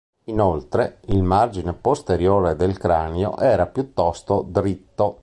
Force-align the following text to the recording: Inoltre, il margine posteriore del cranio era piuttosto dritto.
Inoltre, 0.23 1.01
il 1.09 1.21
margine 1.21 1.73
posteriore 1.73 2.55
del 2.55 2.75
cranio 2.75 3.37
era 3.37 3.67
piuttosto 3.67 4.41
dritto. 4.41 5.09